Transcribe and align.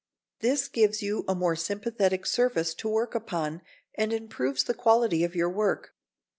This 0.39 0.67
gives 0.67 1.03
you 1.03 1.23
a 1.27 1.35
more 1.35 1.55
sympathetic 1.55 2.25
surface 2.25 2.73
to 2.73 2.89
work 2.89 3.13
upon 3.13 3.61
and 3.93 4.11
improves 4.11 4.63
the 4.63 4.73
quality 4.73 5.23
of 5.23 5.35
your 5.35 5.51
work. 5.51 5.93